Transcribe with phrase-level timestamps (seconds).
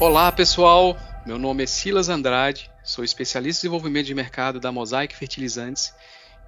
[0.00, 5.14] Olá pessoal, meu nome é Silas Andrade, sou especialista em desenvolvimento de mercado da Mosaic
[5.14, 5.92] Fertilizantes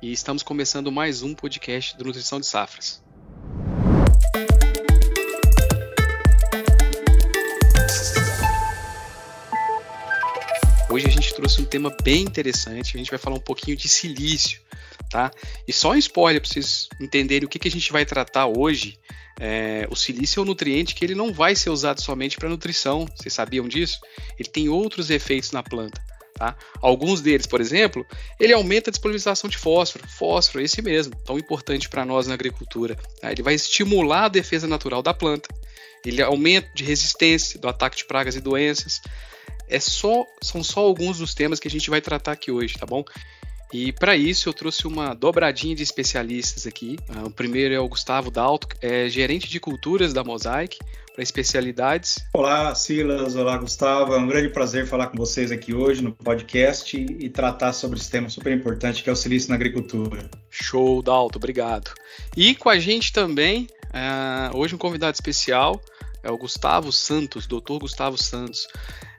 [0.01, 3.03] e estamos começando mais um podcast do Nutrição de Safras.
[10.89, 13.89] Hoje a gente trouxe um tema bem interessante, a gente vai falar um pouquinho de
[13.89, 14.61] silício,
[15.11, 15.31] tá?
[15.69, 18.99] E só um spoiler para vocês entenderem o que, que a gente vai tratar hoje
[19.45, 23.09] é, o silício é um nutriente que ele não vai ser usado somente para nutrição.
[23.17, 23.99] Vocês sabiam disso?
[24.39, 26.01] Ele tem outros efeitos na planta.
[26.33, 26.57] Tá?
[26.81, 28.07] Alguns deles, por exemplo,
[28.39, 30.07] ele aumenta a disponibilização de fósforo.
[30.07, 32.95] Fósforo, esse mesmo, tão importante para nós na agricultura.
[33.21, 33.33] Tá?
[33.33, 35.49] Ele vai estimular a defesa natural da planta.
[36.07, 39.01] Ele aumenta de resistência do ataque de pragas e doenças.
[39.69, 42.87] É só, são só alguns dos temas que a gente vai tratar aqui hoje, tá
[42.87, 43.05] bom?
[43.73, 46.99] E para isso eu trouxe uma dobradinha de especialistas aqui.
[47.09, 50.79] Uh, o primeiro é o Gustavo Dalto, é gerente de culturas da Mosaic
[51.15, 52.19] para especialidades.
[52.35, 53.35] Olá, Silas.
[53.35, 54.15] Olá, Gustavo.
[54.15, 58.11] É um grande prazer falar com vocês aqui hoje no podcast e tratar sobre esse
[58.11, 60.31] tema super importante que é o silício na agricultura.
[60.51, 61.39] Show, Dalto.
[61.39, 61.93] Obrigado.
[62.37, 65.81] E com a gente também, uh, hoje um convidado especial
[66.23, 68.69] é o Gustavo Santos, doutor Gustavo Santos.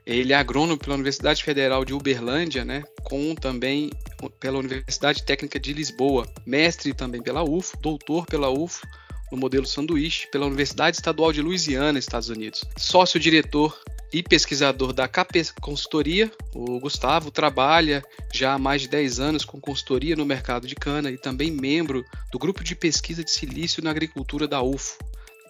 [0.06, 3.90] Ele é agrônomo pela Universidade Federal de Uberlândia, né, com também
[4.38, 8.86] pela Universidade Técnica de Lisboa, mestre também pela UFO, doutor pela UFO
[9.32, 12.64] no modelo sanduíche pela Universidade Estadual de Louisiana, Estados Unidos.
[12.76, 13.76] Sócio-diretor
[14.12, 19.60] e pesquisador da KP Consultoria, o Gustavo trabalha já há mais de 10 anos com
[19.60, 23.90] consultoria no mercado de cana e também membro do grupo de pesquisa de silício na
[23.90, 24.98] agricultura da UFO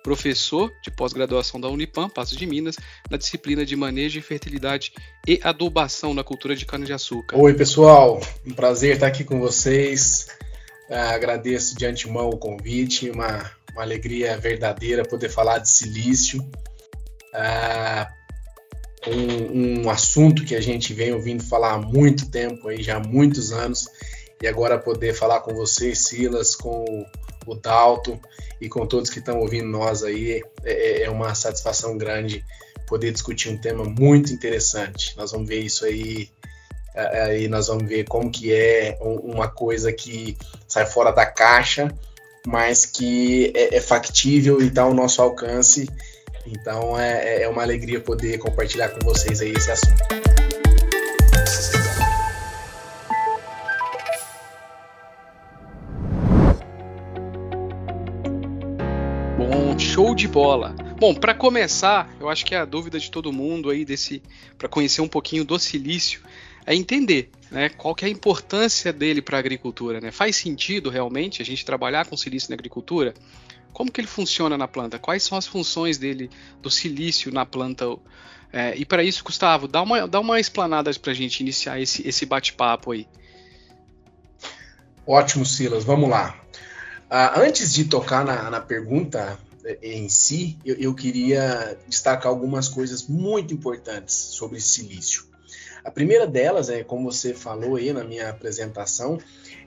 [0.05, 2.77] professor de pós-graduação da Unipam, Passo de Minas,
[3.10, 4.92] na disciplina de manejo de fertilidade
[5.27, 7.38] e adubação na cultura de cana-de-açúcar.
[7.38, 10.28] Oi, pessoal, um prazer estar aqui com vocês.
[10.91, 16.42] Uh, agradeço de antemão o convite, uma, uma alegria verdadeira poder falar de silício.
[17.32, 18.25] Uh,
[19.10, 23.00] um, um, assunto que a gente vem ouvindo falar há muito tempo, aí, já há
[23.00, 23.88] muitos anos,
[24.43, 27.06] e agora poder falar com vocês, Silas, com
[27.47, 28.21] o Dalton
[28.61, 30.43] e com todos que estão ouvindo nós aí.
[30.65, 32.45] É, é, é, uma satisfação grande
[32.87, 35.17] poder discutir um tema muito interessante.
[35.17, 36.31] Nós vamos ver isso aí
[36.95, 40.37] aí nós vamos ver como que é uma coisa que
[40.69, 41.93] sai fora da caixa,
[42.47, 45.89] mas que é, é factível e está ao nosso alcance.
[46.47, 50.05] Então é, é uma alegria poder compartilhar com vocês aí esse assunto.
[60.14, 60.75] De bola.
[60.98, 64.22] Bom, para começar, eu acho que a dúvida de todo mundo aí desse
[64.56, 66.20] para conhecer um pouquinho do silício
[66.64, 70.12] é entender, né, qual que é a importância dele para a agricultura, né?
[70.12, 73.12] Faz sentido realmente a gente trabalhar com silício na agricultura?
[73.72, 75.00] Como que ele funciona na planta?
[75.00, 76.30] Quais são as funções dele
[76.62, 77.84] do silício na planta?
[78.53, 82.06] É, e para isso, Gustavo, dá uma, dá uma explanada para a gente iniciar esse,
[82.06, 83.08] esse bate-papo aí.
[85.04, 85.82] Ótimo, Silas.
[85.82, 86.36] Vamos lá.
[87.10, 89.38] Uh, antes de tocar na, na pergunta
[89.82, 95.25] em si, eu, eu queria destacar algumas coisas muito importantes sobre silício.
[95.84, 99.19] A primeira delas é, como você falou aí na minha apresentação,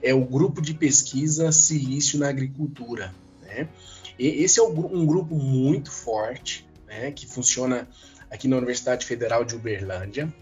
[0.02, 3.14] é o grupo de pesquisa Silício na Agricultura.
[3.44, 3.70] Né?
[4.18, 7.88] E esse é um grupo muito forte, né, que funciona
[8.32, 10.34] aqui na Universidade Federal de Uberlândia.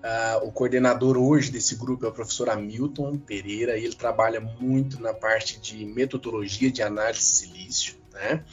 [0.00, 5.02] Uh, o coordenador hoje desse grupo é o professor Hamilton Pereira, e ele trabalha muito
[5.02, 7.94] na parte de metodologia de análise de silício.
[8.12, 8.44] Né?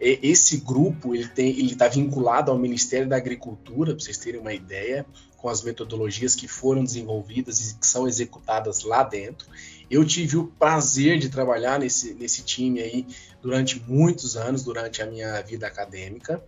[0.00, 4.54] Esse grupo ele tem ele está vinculado ao Ministério da Agricultura para vocês terem uma
[4.54, 5.04] ideia
[5.36, 9.48] com as metodologias que foram desenvolvidas e que são executadas lá dentro.
[9.90, 13.06] Eu tive o prazer de trabalhar nesse, nesse time aí
[13.40, 16.42] durante muitos anos durante a minha vida acadêmica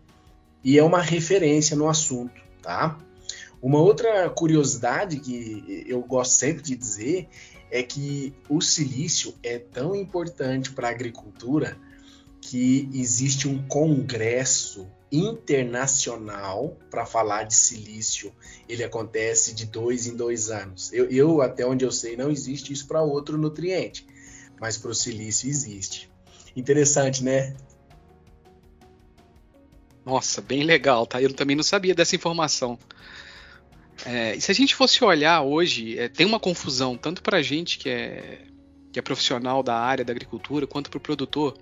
[0.63, 2.99] e é uma referência no assunto tá?
[3.61, 7.29] Uma outra curiosidade que eu gosto sempre de dizer
[7.71, 11.77] é que o silício é tão importante para a agricultura
[12.51, 18.35] que existe um congresso internacional para falar de silício.
[18.69, 20.93] Ele acontece de dois em dois anos.
[20.93, 24.05] Eu, eu até onde eu sei, não existe isso para outro nutriente,
[24.61, 26.11] mas para o silício existe.
[26.57, 27.57] Interessante, né?
[30.05, 31.23] Nossa, bem legal, tá?
[31.23, 32.77] Eu também não sabia dessa informação.
[34.05, 37.79] É, se a gente fosse olhar hoje, é, tem uma confusão tanto para a gente
[37.79, 38.41] que é,
[38.91, 41.57] que é profissional da área da agricultura, quanto para o produtor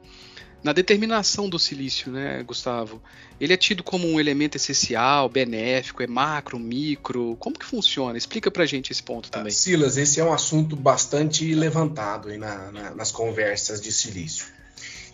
[0.63, 3.01] na determinação do silício, né, Gustavo?
[3.41, 7.37] Ele é tido como um elemento essencial, benéfico, é macro, micro?
[7.39, 8.19] Como que funciona?
[8.19, 9.53] Explica pra gente esse ponto também.
[9.53, 14.47] Silas, esse é um assunto bastante levantado na, na, nas conversas de silício.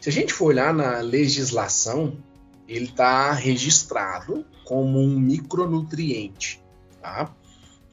[0.01, 2.17] Se a gente for olhar na legislação,
[2.69, 6.63] ele está registrado como um micronutriente,
[7.01, 7.35] tá?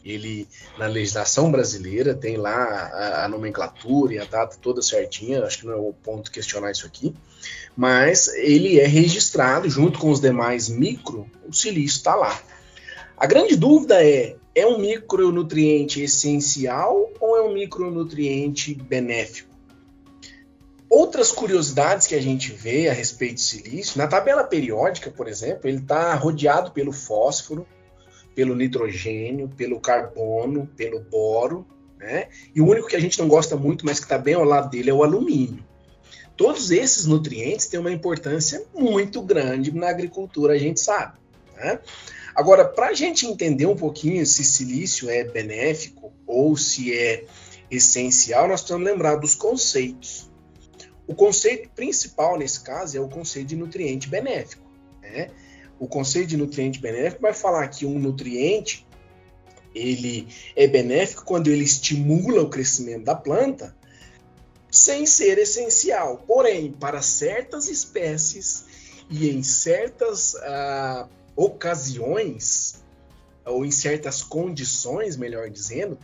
[0.03, 0.47] Ele,
[0.79, 5.65] na legislação brasileira, tem lá a, a, nomenclatura e a data toda certinha, acho que
[5.65, 7.13] não é o ponto questionar isso aqui,
[7.75, 12.41] mas ele é registrado junto com os demais micro, o silício está lá.
[13.17, 19.51] A grande dúvida é, é um micronutriente essencial ou é um micronutriente benéfico?
[20.89, 25.69] Outras curiosidades que a gente vê a respeito do silício, na tabela periódica, por exemplo,
[25.69, 27.65] ele está rodeado pelo fósforo,
[28.35, 31.65] pelo nitrogênio, pelo carbono, pelo boro,
[31.97, 32.27] né?
[32.53, 34.69] E o único que a gente não gosta muito, mas que está bem ao lado
[34.69, 35.63] dele, é o alumínio.
[36.41, 41.19] Todos esses nutrientes têm uma importância muito grande na agricultura, a gente sabe.
[41.55, 41.79] Né?
[42.33, 47.25] Agora, para a gente entender um pouquinho se silício é benéfico ou se é
[47.69, 50.31] essencial, nós precisamos lembrar dos conceitos.
[51.05, 54.65] O conceito principal nesse caso é o conceito de nutriente benéfico.
[54.99, 55.27] Né?
[55.79, 58.87] O conceito de nutriente benéfico vai falar que um nutriente
[59.75, 63.75] ele é benéfico quando ele estimula o crescimento da planta,
[64.71, 66.23] sem ser essencial.
[66.25, 68.65] Porém, para certas espécies
[69.09, 72.81] e em certas uh, ocasiões,
[73.45, 75.99] ou em certas condições, melhor dizendo,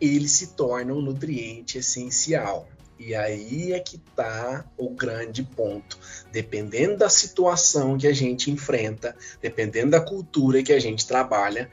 [0.00, 2.68] ele se torna um nutriente essencial.
[2.98, 5.98] E aí é que está o grande ponto.
[6.30, 11.68] Dependendo da situação que a gente enfrenta, dependendo da cultura que a gente trabalha,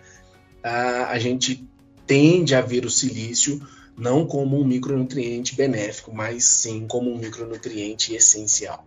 [0.64, 1.68] a, a gente
[2.08, 3.62] tende a ver o silício
[4.00, 8.86] não como um micronutriente benéfico, mas sim como um micronutriente essencial.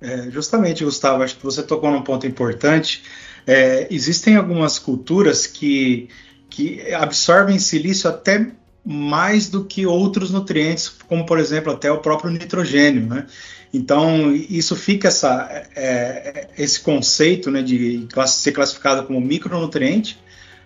[0.00, 3.02] É, justamente, Gustavo, acho que você tocou num ponto importante.
[3.46, 6.08] É, existem algumas culturas que,
[6.50, 8.46] que absorvem silício até
[8.84, 13.26] mais do que outros nutrientes, como por exemplo até o próprio nitrogênio, né?
[13.74, 20.18] Então isso fica essa, é, esse conceito né, de ser classificado como micronutriente,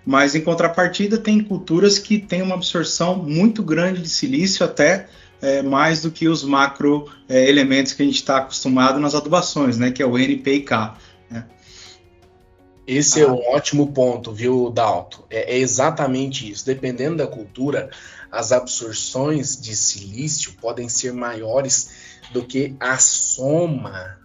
[0.05, 5.09] mas em contrapartida tem culturas que têm uma absorção muito grande de silício, até
[5.41, 9.79] é, mais do que os macro é, elementos que a gente está acostumado nas adubações,
[9.79, 10.97] né, que é o NP e K.
[11.31, 11.47] Né?
[12.87, 13.25] Esse ah.
[13.25, 15.25] é um ótimo ponto, viu, Dalto?
[15.31, 16.67] É, é, exatamente isso.
[16.67, 17.91] Dependendo da cultura,
[18.31, 24.19] as absorções de silício podem ser maiores do que a soma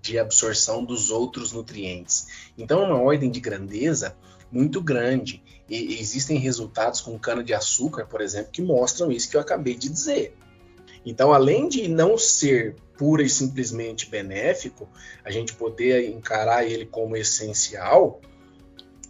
[0.00, 2.26] de absorção dos outros nutrientes.
[2.56, 4.16] Então, é uma ordem de grandeza
[4.50, 5.42] muito grande.
[5.68, 10.34] E existem resultados com cana-de-açúcar, por exemplo, que mostram isso que eu acabei de dizer.
[11.04, 14.88] Então, além de não ser pura e simplesmente benéfico,
[15.24, 18.20] a gente poder encarar ele como essencial,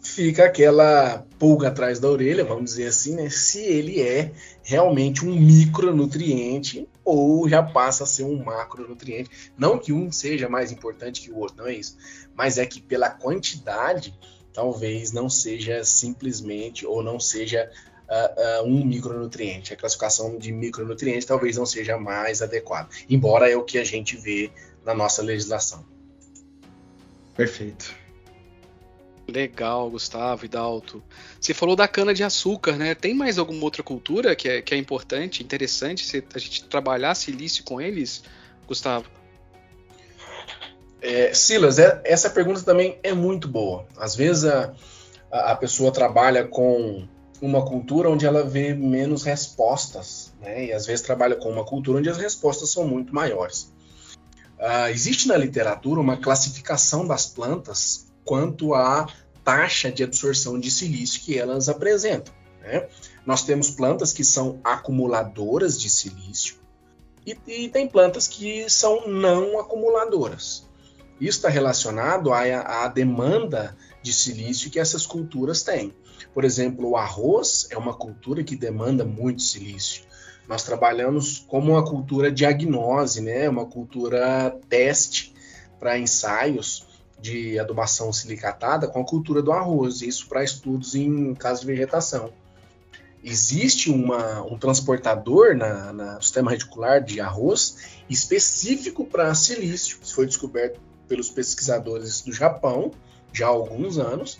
[0.03, 3.31] fica aquela pulga atrás da orelha, vamos dizer assim, né?
[3.31, 4.33] Se ele é
[4.63, 9.31] realmente um micronutriente ou já passa a ser um macronutriente.
[9.57, 11.97] Não que um seja mais importante que o outro, não é isso.
[12.35, 14.15] Mas é que pela quantidade,
[14.59, 17.71] talvez não seja simplesmente ou não seja
[18.09, 19.73] uh, uh, um micronutriente.
[19.73, 24.17] A classificação de micronutriente talvez não seja mais adequada, embora é o que a gente
[24.17, 24.51] vê
[24.85, 25.87] na nossa legislação.
[27.37, 27.95] Perfeito.
[29.29, 31.01] Legal, Gustavo e Dalto.
[31.41, 32.97] Você falou da cana de açúcar, né?
[32.97, 37.15] Tem mais alguma outra cultura que é, que é importante, interessante se a gente trabalhar
[37.15, 38.25] silício com eles,
[38.67, 39.18] Gustavo?
[41.01, 43.87] É, Silas, é, essa pergunta também é muito boa.
[43.97, 44.75] Às vezes a,
[45.31, 47.07] a pessoa trabalha com
[47.41, 50.67] uma cultura onde ela vê menos respostas, né?
[50.67, 53.73] E às vezes trabalha com uma cultura onde as respostas são muito maiores.
[54.59, 59.07] Uh, existe na literatura uma classificação das plantas quanto à
[59.45, 62.35] taxa de absorção de silício que elas apresentam.
[62.61, 62.89] Né?
[63.25, 66.57] Nós temos plantas que são acumuladoras de silício
[67.25, 70.68] e, e tem plantas que são não acumuladoras.
[71.21, 75.93] Isso está relacionado à, à demanda de silício que essas culturas têm.
[76.33, 80.05] Por exemplo, o arroz é uma cultura que demanda muito silício.
[80.49, 83.49] Nós trabalhamos como uma cultura diagnose, né?
[83.49, 85.35] uma cultura teste
[85.79, 86.87] para ensaios
[87.21, 92.33] de adubação silicatada com a cultura do arroz, isso para estudos em caso de vegetação.
[93.23, 97.77] Existe uma, um transportador na, na sistema reticular de arroz
[98.09, 102.93] específico para silício, que foi descoberto pelos pesquisadores do Japão
[103.33, 104.39] já há alguns anos,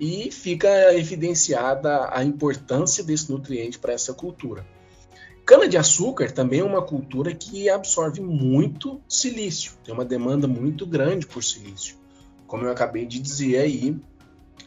[0.00, 4.64] e fica evidenciada a importância desse nutriente para essa cultura.
[5.44, 11.42] Cana-de-açúcar também é uma cultura que absorve muito silício, tem uma demanda muito grande por
[11.42, 11.96] silício.
[12.46, 13.96] Como eu acabei de dizer aí,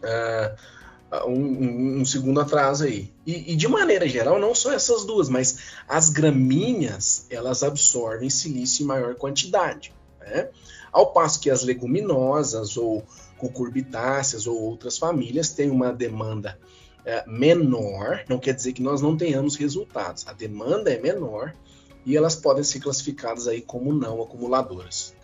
[0.04, 3.14] uh, um, um, segundo atrás aí.
[3.26, 8.84] E, e, de maneira geral, não só essas duas, mas as gramíneas elas absorvem silício
[8.84, 9.94] em maior quantidade.
[10.20, 10.50] Né?
[10.92, 13.04] Ao passo que as leguminosas ou
[13.38, 16.60] cucurbitáceas ou outras famílias têm uma demanda
[17.06, 20.28] é, menor, não quer dizer que nós não tenhamos resultados.
[20.28, 21.54] A demanda é menor
[22.06, 25.16] e elas podem ser classificadas aí como não acumuladoras.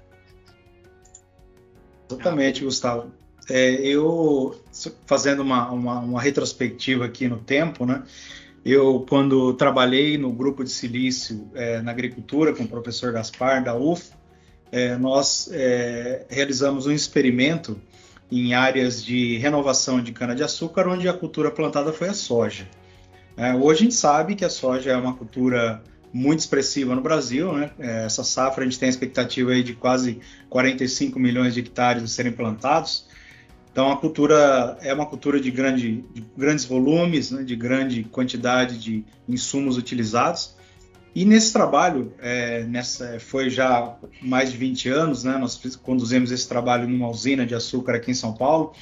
[2.10, 3.12] Exatamente, Gustavo.
[3.50, 4.60] É, eu,
[5.06, 8.04] fazendo uma, uma, uma, retrospectiva aqui no tempo, né?
[8.66, 13.76] Eu, quando trabalhei no grupo de silício é, na agricultura com o professor Gaspar, da
[13.76, 14.12] UF,
[14.72, 17.80] é, nós é, realizamos um experimento
[18.32, 22.68] em áreas de renovação de cana-de-açúcar, onde a cultura plantada foi a soja.
[23.38, 25.82] É, hoje a gente sabe que a soja é uma cultura
[26.12, 27.72] muito expressiva no Brasil, né?
[27.80, 30.20] É, essa safra a gente tem a expectativa aí de quase
[30.50, 33.06] 45 milhões de hectares serem plantados.
[33.72, 37.44] Então a cultura é uma cultura de, grande, de grandes volumes, né?
[37.44, 40.57] de grande quantidade de insumos utilizados.
[41.16, 45.38] E nesse trabalho, é, nessa, foi já mais de 20 anos, né?
[45.38, 48.74] Nós conduzimos esse trabalho numa usina de açúcar aqui em São Paulo.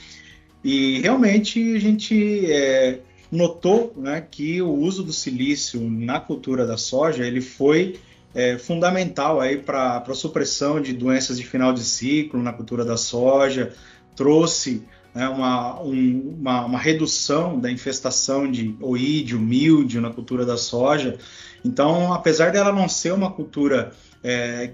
[0.63, 2.99] E realmente a gente é,
[3.31, 7.99] notou né, que o uso do silício na cultura da soja ele foi
[8.33, 13.73] é, fundamental para a supressão de doenças de final de ciclo na cultura da soja,
[14.15, 14.83] trouxe
[15.15, 21.17] né, uma, um, uma, uma, redução da infestação de oídio, míldio na cultura da soja.
[21.63, 24.73] Então, apesar dela não ser uma cultura é,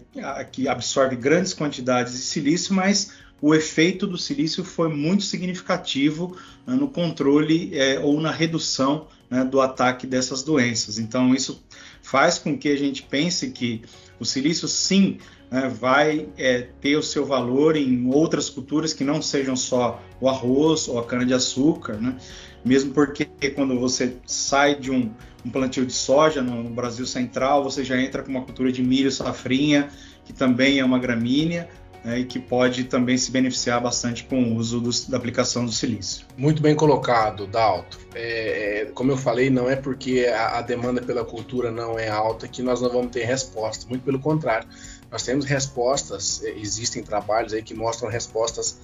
[0.51, 6.73] que absorve grandes quantidades de silício, mas o efeito do silício foi muito significativo né,
[6.73, 10.97] no controle é, ou na redução né, do ataque dessas doenças.
[10.97, 11.63] Então, isso
[12.01, 13.83] faz com que a gente pense que
[14.19, 15.19] o silício, sim,
[15.51, 20.29] né, vai é, ter o seu valor em outras culturas que não sejam só o
[20.29, 22.15] arroz ou a cana-de-açúcar, né?
[22.63, 25.11] mesmo porque quando você sai de um,
[25.45, 28.81] um plantio de soja no, no Brasil Central, você já entra com uma cultura de
[28.81, 29.89] milho safrinha,
[30.23, 31.67] que também é uma gramínea,
[32.03, 36.25] né, e que pode também se beneficiar bastante com o uso da aplicação do silício.
[36.35, 37.99] Muito bem colocado, Dalto.
[38.13, 42.09] É, é, como eu falei, não é porque a, a, demanda pela cultura não é
[42.09, 44.67] alta que nós não vamos ter resposta, muito pelo contrário.
[45.11, 48.79] Nós temos respostas, é, existem trabalhos aí que mostram respostas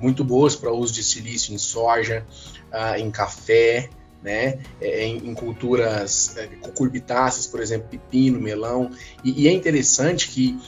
[0.00, 2.24] muito boas para uso de silício em soja,
[2.70, 3.90] ah, em café,
[4.22, 8.90] né, é, em, em, culturas é, cucurbitáceas, por exemplo, pepino, melão,
[9.24, 10.58] e, é interessante que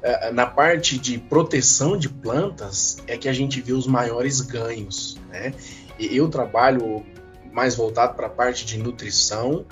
[0.00, 5.18] é, na parte de proteção de plantas é que a gente vê os maiores ganhos.
[5.28, 5.52] Né?
[5.98, 7.04] Eu trabalho
[7.52, 9.66] mais voltado para a parte de nutrição,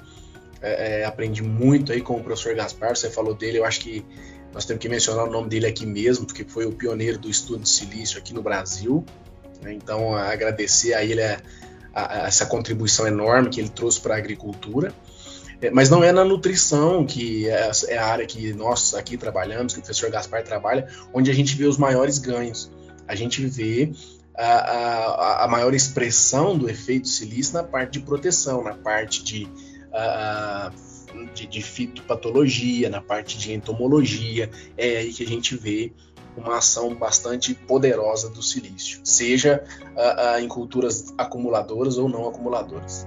[0.60, 4.04] é, é, aprendi muito aí com o professor Gaspar, você falou dele, eu acho que
[4.52, 7.62] nós temos que mencionar o nome dele aqui mesmo, porque foi o pioneiro do estudo
[7.62, 9.04] de silício aqui no Brasil.
[9.62, 9.74] Né?
[9.74, 11.40] Então, agradecer a ele a,
[11.92, 14.92] a, a essa contribuição enorme que ele trouxe para a agricultura.
[15.60, 19.74] É, mas não é na nutrição, que é, é a área que nós aqui trabalhamos,
[19.74, 22.70] que o professor Gaspar trabalha, onde a gente vê os maiores ganhos.
[23.06, 23.92] A gente vê
[24.36, 29.48] a, a, a maior expressão do efeito silício na parte de proteção, na parte de,
[31.34, 34.50] de, de fitopatologia, na parte de entomologia.
[34.76, 35.92] É aí que a gente vê
[36.36, 39.64] uma ação bastante poderosa do silício, seja
[40.40, 43.06] em culturas acumuladoras ou não acumuladoras.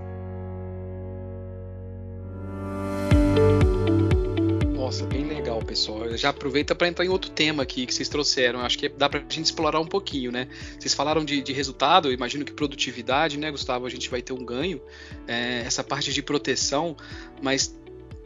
[4.75, 6.17] Nossa, bem legal, pessoal.
[6.17, 8.59] Já aproveita para entrar em outro tema aqui que vocês trouxeram.
[8.59, 10.49] Acho que dá para a gente explorar um pouquinho, né?
[10.77, 13.85] Vocês falaram de, de resultado, eu imagino que produtividade, né, Gustavo?
[13.85, 14.81] A gente vai ter um ganho.
[15.25, 16.97] É, essa parte de proteção,
[17.41, 17.73] mas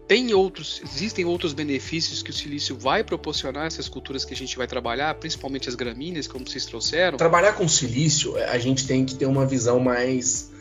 [0.08, 4.56] tem outros, existem outros benefícios que o silício vai proporcionar essas culturas que a gente
[4.56, 7.18] vai trabalhar, principalmente as gramíneas, como vocês trouxeram?
[7.18, 10.54] Trabalhar com silício, a gente tem que ter uma visão mais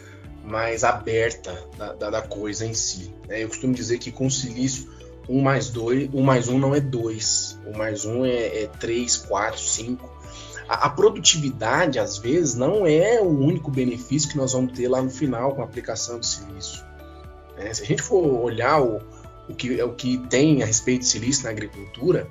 [0.42, 3.10] mais aberta da, da, da coisa em si.
[3.26, 3.42] Né?
[3.42, 4.92] Eu costumo dizer que com silício
[5.28, 9.16] 1 mais 2, 1 mais 1 não é 2, 1 mais 1 é, é 3,
[9.16, 10.14] 4, 5.
[10.68, 15.00] A, a, produtividade, às vezes, não é o único benefício que nós vamos ter lá
[15.00, 16.84] no final com a aplicação de silício.
[17.56, 19.00] É, se a gente for olhar o,
[19.48, 22.28] o, que, o que tem a respeito de silício na agricultura,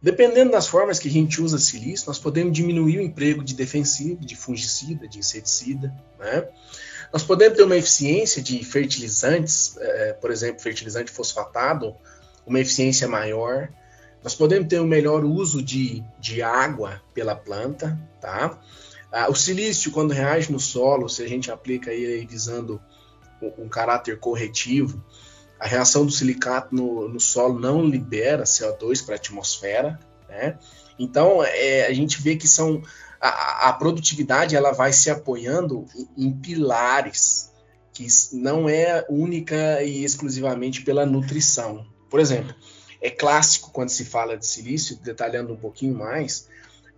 [0.00, 4.24] dependendo das formas que a gente usa silício, nós podemos diminuir o emprego de defensivo,
[4.24, 6.48] de fungicida, de inseticida, né?
[7.12, 11.94] Nós podemos ter uma eficiência de fertilizantes, é, por exemplo, fertilizante fosfatado,
[12.46, 13.68] uma eficiência maior.
[14.24, 18.58] Nós podemos ter um melhor uso de, de água pela planta, tá?
[19.12, 22.80] Ah, o silício, quando reage no solo, se a gente aplica ele visando
[23.58, 25.04] um caráter corretivo,
[25.62, 29.96] a reação do silicato no, no solo não libera CO2 para a atmosfera,
[30.28, 30.58] né?
[30.98, 32.82] Então, é, a gente vê que são
[33.20, 37.52] a, a, produtividade ela vai se apoiando em, em pilares
[37.92, 41.86] que não é única e exclusivamente pela nutrição.
[42.10, 42.52] Por exemplo,
[43.00, 46.48] é clássico quando se fala de silício, detalhando um pouquinho mais,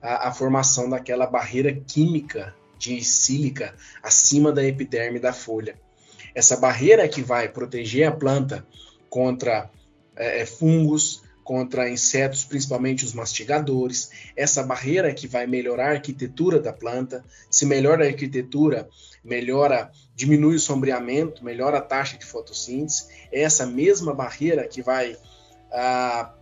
[0.01, 5.79] a, a formação daquela barreira química de sílica acima da epiderme da folha.
[6.35, 8.67] Essa barreira que vai proteger a planta
[9.09, 9.71] contra
[10.17, 14.11] é, é, fungos, contra insetos, principalmente os mastigadores.
[14.35, 17.23] Essa barreira que vai melhorar a arquitetura da planta.
[17.51, 18.89] Se melhora a arquitetura,
[19.23, 23.07] melhora, diminui o sombreamento, melhora a taxa de fotossíntese.
[23.31, 25.17] É essa mesma barreira que vai
[25.71, 26.33] ah,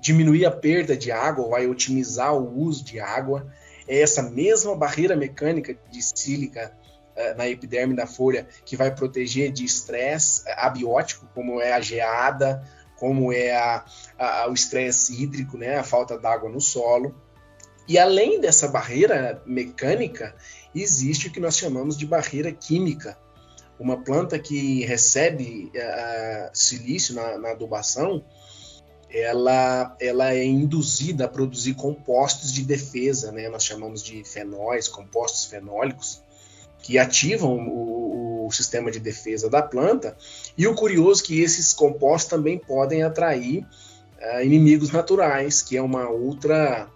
[0.00, 3.46] diminuir a perda de água, vai otimizar o uso de água.
[3.86, 6.72] É essa mesma barreira mecânica de sílica
[7.36, 12.62] na epiderme da folha que vai proteger de estresse abiótico, como é a geada,
[12.96, 13.84] como é a,
[14.18, 17.14] a, o estresse hídrico, né, a falta d'água no solo.
[17.88, 20.34] E além dessa barreira mecânica,
[20.74, 23.16] existe o que nós chamamos de barreira química.
[23.78, 28.24] Uma planta que recebe uh, silício na, na, adubação,
[29.08, 33.48] ela, ela é induzida a produzir compostos de defesa, né?
[33.48, 36.22] nós chamamos de fenóis, compostos fenólicos,
[36.86, 40.16] que ativam o, o, sistema de defesa da planta.
[40.56, 43.66] E o curioso é que esses compostos também podem atrair
[44.22, 46.88] uh, inimigos naturais, que é uma outra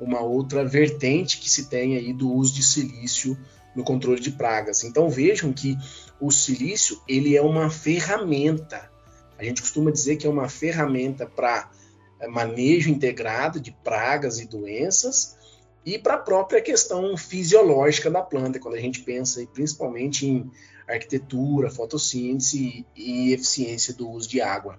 [0.00, 3.38] uma outra vertente que se tem aí do uso de silício
[3.76, 4.82] no controle de pragas.
[4.82, 5.78] Então vejam que
[6.18, 8.90] o silício ele é uma ferramenta.
[9.38, 11.70] A gente costuma dizer que é uma ferramenta para
[12.18, 15.36] eh, manejo integrado de pragas e doenças,
[15.84, 20.50] e para a própria questão fisiológica da planta, quando a gente pensa principalmente em
[20.86, 24.78] arquitetura, fotossíntese e eficiência do uso de água.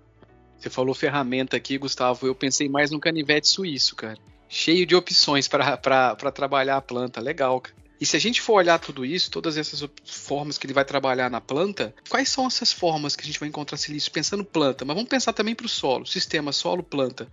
[0.58, 2.27] Você falou ferramenta aqui, Gustavo.
[2.27, 4.17] Eu pensei mais no canivete suíço, cara.
[4.48, 7.20] Cheio de opções para trabalhar a planta.
[7.20, 7.75] Legal, cara.
[8.00, 11.29] E se a gente for olhar tudo isso, todas essas formas que ele vai trabalhar
[11.29, 14.84] na planta, quais são essas formas que a gente vai encontrar silício pensando planta?
[14.84, 17.27] Mas vamos pensar também para o solo, sistema solo-planta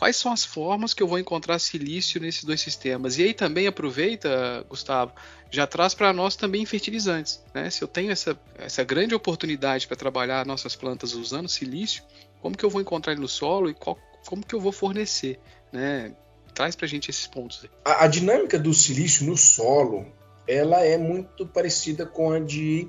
[0.00, 3.18] quais são as formas que eu vou encontrar silício nesses dois sistemas.
[3.18, 5.12] E aí também aproveita, Gustavo,
[5.50, 7.44] já traz para nós também fertilizantes.
[7.52, 7.68] Né?
[7.68, 12.02] Se eu tenho essa, essa grande oportunidade para trabalhar nossas plantas usando silício,
[12.40, 15.38] como que eu vou encontrar ele no solo e qual, como que eu vou fornecer?
[15.70, 16.16] Né?
[16.54, 17.66] Traz para a gente esses pontos.
[17.84, 20.06] A, a dinâmica do silício no solo
[20.48, 22.88] ela é muito parecida com a de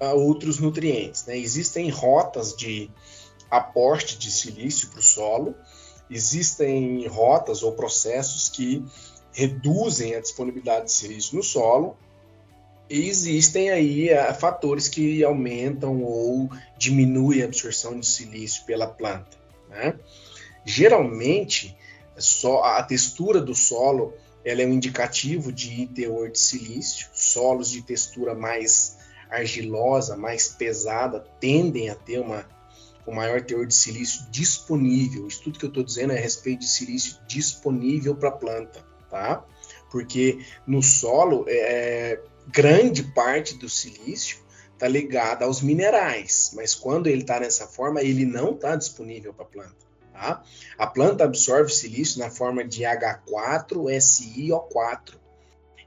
[0.00, 1.26] uh, outros nutrientes.
[1.26, 1.38] Né?
[1.38, 2.90] Existem rotas de
[3.48, 5.54] aporte de silício para o solo
[6.10, 8.84] existem rotas ou processos que
[9.32, 11.96] reduzem a disponibilidade de silício no solo
[12.88, 19.38] e existem aí uh, fatores que aumentam ou diminuem a absorção de silício pela planta.
[19.68, 19.94] Né?
[20.64, 21.76] Geralmente,
[22.18, 24.12] só a textura do solo
[24.44, 27.08] ela é um indicativo de teor de silício.
[27.12, 28.98] Solos de textura mais
[29.30, 32.44] argilosa, mais pesada, tendem a ter uma
[33.06, 35.26] o maior teor de silício disponível.
[35.26, 38.84] Isso tudo que eu estou dizendo é a respeito de silício disponível para a planta,
[39.08, 39.44] tá?
[39.90, 44.38] Porque no solo, é, grande parte do silício
[44.72, 49.44] está ligada aos minerais, mas quando ele está nessa forma, ele não está disponível para
[49.44, 49.90] a planta.
[50.12, 50.42] Tá?
[50.78, 55.20] A planta absorve silício na forma de H4SiO4.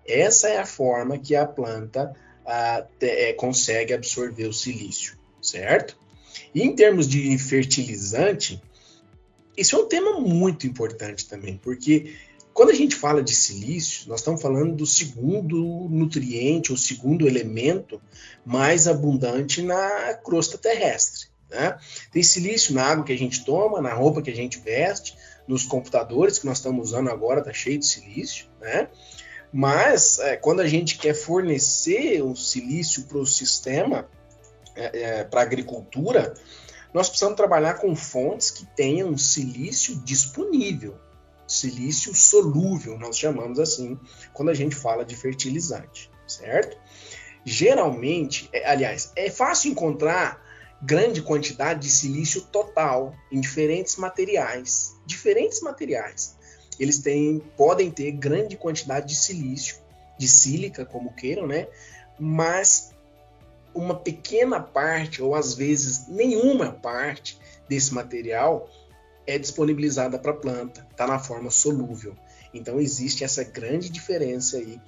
[0.06, 2.14] Essa é a forma que a planta
[2.46, 5.98] ah, te, é, consegue absorver o silício, certo?
[6.54, 8.62] E em termos de fertilizante,
[9.58, 12.16] esse é um tema muito importante também, porque
[12.54, 18.00] quando a gente fala de silício, nós estamos falando do segundo nutriente, ou segundo elemento
[18.46, 21.28] mais abundante na crosta terrestre.
[21.50, 21.78] Né?
[22.12, 25.16] Tem silício na água que a gente toma, na roupa que a gente veste,
[25.48, 28.46] nos computadores que nós estamos usando agora, está cheio de silício.
[28.62, 28.88] Né?
[29.52, 34.08] Mas é, quando a gente quer fornecer o silício para o sistema,
[34.76, 36.34] é, é, para a agricultura,
[36.94, 40.96] nós precisamos trabalhar com fontes que tenham silício disponível,
[41.48, 44.00] silício solúvel, nós chamamos assim,
[44.32, 46.78] quando a gente fala de fertilizante, certo?
[47.46, 50.42] Geralmente, é, aliás, é fácil encontrar
[50.82, 56.38] grande quantidade de silício total em diferentes materiais, diferentes materiais.
[56.80, 59.78] Eles têm, podem ter grande quantidade de silício,
[60.18, 61.68] de sílica, como queiram, né?
[62.20, 62.93] Mas
[63.74, 68.70] uma pequena parte, ou às vezes nenhuma parte desse material
[69.26, 72.16] é disponibilizada para a planta, está na forma solúvel.
[72.54, 74.80] Então existe essa grande diferença aí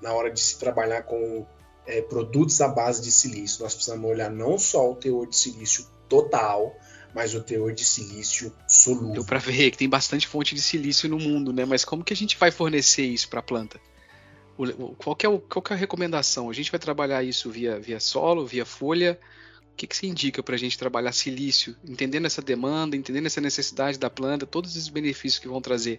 [0.00, 1.46] na hora de se trabalhar com
[1.86, 3.62] é, produtos à base de silício.
[3.62, 6.74] Nós precisamos olhar não só o teor de silício total,
[7.14, 9.12] mas o teor de silício solúvel.
[9.12, 11.64] Deu para ver que tem bastante fonte de silício no mundo, né?
[11.64, 13.80] Mas como que a gente vai fornecer isso para a planta?
[14.98, 16.50] Qual é, o, qual é a recomendação?
[16.50, 19.18] A gente vai trabalhar isso via, via solo, via folha?
[19.72, 23.40] O que, que você indica para a gente trabalhar silício, entendendo essa demanda, entendendo essa
[23.40, 25.98] necessidade da planta, todos esses benefícios que vão trazer?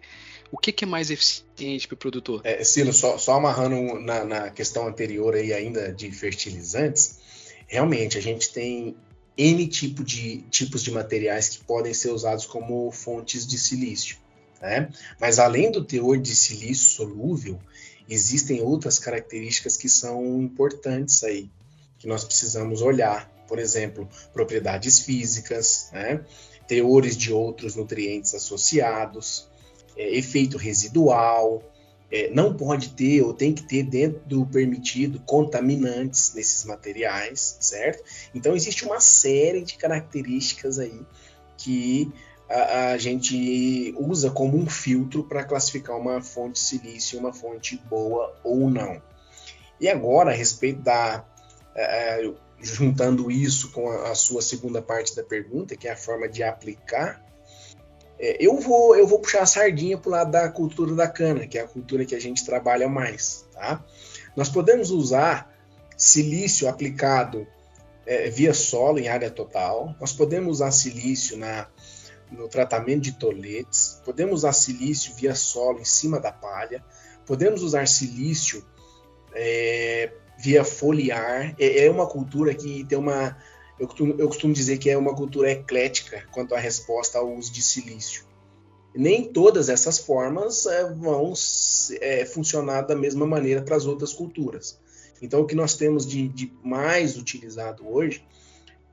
[0.51, 2.41] O que, que é mais eficiente para o produtor?
[2.43, 7.19] É, Silo, só, só amarrando na, na questão anterior aí ainda de fertilizantes,
[7.67, 8.95] realmente a gente tem
[9.35, 14.17] N tipo de, tipos de materiais que podem ser usados como fontes de silício.
[14.61, 14.89] Né?
[15.19, 17.59] Mas além do teor de silício solúvel,
[18.09, 21.49] existem outras características que são importantes aí,
[21.97, 23.31] que nós precisamos olhar.
[23.47, 26.23] Por exemplo, propriedades físicas, né?
[26.67, 29.47] teores de outros nutrientes associados,
[29.97, 31.61] é, efeito residual,
[32.11, 38.03] é, não pode ter ou tem que ter dentro do permitido contaminantes nesses materiais, certo?
[38.35, 41.01] Então existe uma série de características aí
[41.57, 42.11] que
[42.53, 48.35] a, a gente usa como um filtro para classificar uma fonte silício, uma fonte boa
[48.43, 49.01] ou não.
[49.79, 51.25] E agora, a respeito da.
[51.75, 55.97] É, é, juntando isso com a, a, sua segunda parte da pergunta, que é a
[55.97, 57.21] forma de aplicar,
[58.17, 61.45] é, eu, vou, eu vou puxar a sardinha para o lado da cultura da cana,
[61.45, 63.45] que é a cultura que a gente trabalha mais.
[63.51, 63.83] Tá?
[64.35, 65.53] Nós podemos usar
[65.97, 67.45] silício aplicado
[68.05, 71.67] é, via solo em área total, nós podemos usar silício na
[72.37, 76.83] no tratamento de toletes, podemos usar silício via solo em cima da palha,
[77.25, 78.65] podemos usar silício
[79.33, 81.55] é, via foliar.
[81.59, 83.37] É, é, uma cultura que tem uma.
[83.79, 87.51] Eu costumo, eu costumo dizer que é uma cultura eclética quanto à resposta ao uso
[87.51, 88.25] de silício.
[88.95, 91.33] Nem todas essas formas é, vão
[91.99, 94.79] é, funcionar da mesma maneira para as outras culturas.
[95.21, 98.23] Então, o que nós temos de, de mais utilizado hoje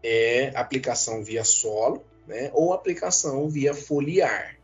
[0.03, 4.57] é aplicação via solo, né, ou aplicação via foliar.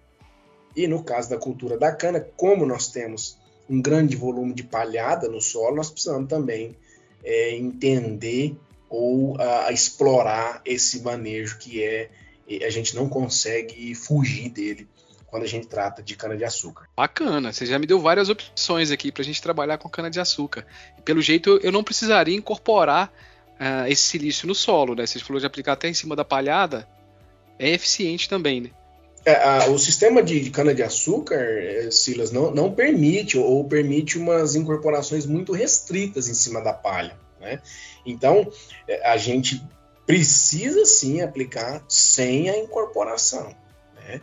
[0.74, 5.28] E no caso da cultura da cana, como nós temos um grande volume de palhada
[5.28, 6.76] no solo, nós precisamos também
[7.24, 8.56] é, entender
[8.88, 12.08] ou a, explorar esse manejo que é
[12.64, 14.88] a gente não consegue fugir dele
[15.26, 16.88] quando a gente trata de cana-de-açúcar.
[16.96, 20.64] Bacana, você já me deu várias opções aqui para a gente trabalhar com cana-de-açúcar.
[21.04, 23.12] Pelo jeito, eu não precisaria incorporar
[23.54, 25.04] uh, esse silício no solo, né?
[25.04, 26.88] Você falou de aplicar até em cima da palhada,
[27.58, 28.70] é eficiente também, né?
[29.24, 35.26] É, a, o sistema de cana-de-açúcar, é, Silas, não, não permite ou permite umas incorporações
[35.26, 37.18] muito restritas em cima da palha.
[37.40, 37.60] Né?
[38.06, 38.48] Então,
[38.86, 39.60] é, a gente
[40.06, 43.52] precisa sim aplicar sem a incorporação.
[43.96, 44.20] Né?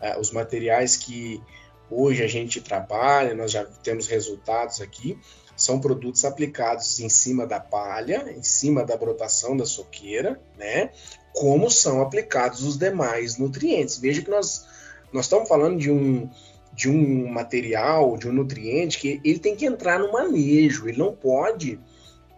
[0.00, 1.42] É, os materiais que
[1.90, 5.18] hoje a gente trabalha, nós já temos resultados aqui,
[5.64, 10.90] são produtos aplicados em cima da palha, em cima da brotação da soqueira, né?
[11.32, 13.96] como são aplicados os demais nutrientes.
[13.96, 14.66] Veja que nós,
[15.10, 16.28] nós estamos falando de um,
[16.72, 21.14] de um material, de um nutriente que ele tem que entrar no manejo, ele não
[21.14, 21.80] pode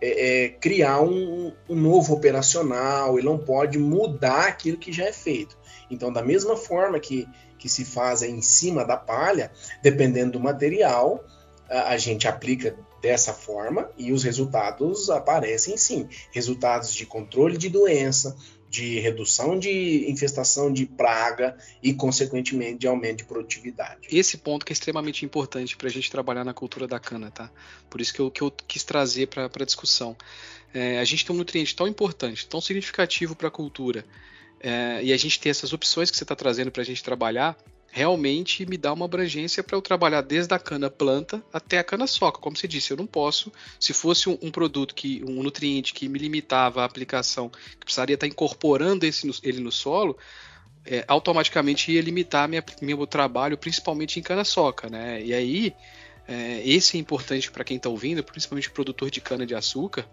[0.01, 5.13] é, é, criar um, um, novo operacional, ele não pode mudar aquilo que já é
[5.13, 5.59] feito.
[5.91, 9.51] Então, da mesma forma que, que se faz em cima da palha,
[9.83, 11.25] dependendo do material,
[11.69, 16.09] a, a gente aplica dessa forma e os resultados aparecem sim.
[16.33, 18.37] Resultados de controle de doença,
[18.69, 24.09] de redução de infestação de praga e, consequentemente, de aumento de produtividade.
[24.11, 27.51] Esse ponto que é extremamente importante para a gente trabalhar na cultura da cana, tá?
[27.89, 30.17] Por isso que eu, que eu quis trazer para a discussão.
[30.75, 34.05] É, a gente tem um nutriente tão importante, tão significativo para a cultura,
[34.61, 37.57] é, e a gente ter essas opções que você está trazendo para a gente trabalhar,
[37.97, 42.07] realmente me dá uma abrangência para eu trabalhar desde a cana planta até a cana
[42.07, 42.39] soca.
[42.39, 46.07] Como você disse, eu não posso, se fosse um, um produto que um nutriente que
[46.07, 50.15] me limitava a aplicação, que precisaria estar incorporando esse, ele no solo,
[50.85, 55.25] é, automaticamente ia limitar minha, meu trabalho, principalmente em cana soca, né?
[55.25, 55.75] E aí
[56.29, 60.07] é, esse é importante para quem está ouvindo, principalmente produtor de cana de açúcar.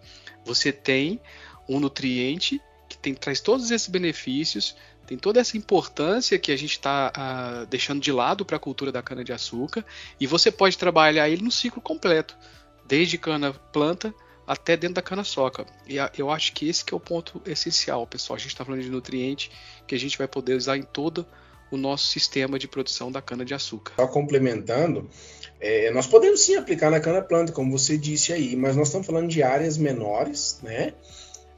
[0.45, 1.19] Você tem
[1.67, 4.73] um nutriente que tem, traz todos esses benefícios
[5.05, 8.91] tem toda essa importância que a gente está ah, deixando de lado para a cultura
[8.91, 9.85] da cana-de-açúcar
[10.19, 12.37] e você pode trabalhar ele no ciclo completo,
[12.85, 14.13] desde cana planta
[14.47, 15.65] até dentro da cana-soca.
[15.87, 18.35] E a, eu acho que esse que é o ponto essencial, pessoal.
[18.35, 19.51] A gente está falando de nutriente
[19.87, 21.25] que a gente vai poder usar em todo
[21.71, 23.93] o nosso sistema de produção da cana-de-açúcar.
[23.95, 25.09] Só complementando,
[25.59, 29.27] é, nós podemos sim aplicar na cana-planta, como você disse aí, mas nós estamos falando
[29.27, 30.93] de áreas menores, né?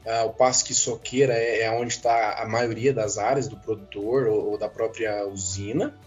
[0.06, 4.28] Ah, o passo que soqueira é, é onde está a maioria das áreas do produtor
[4.28, 5.98] ou, ou, da própria usina.